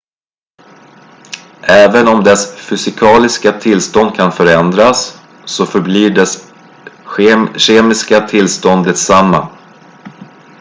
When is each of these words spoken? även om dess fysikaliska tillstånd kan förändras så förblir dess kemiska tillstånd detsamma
även 1.67 2.07
om 2.07 2.23
dess 2.23 2.55
fysikaliska 2.55 3.59
tillstånd 3.59 4.15
kan 4.15 4.31
förändras 4.31 5.19
så 5.45 5.65
förblir 5.65 6.09
dess 6.09 6.51
kemiska 7.57 8.27
tillstånd 8.27 8.85
detsamma 8.85 9.49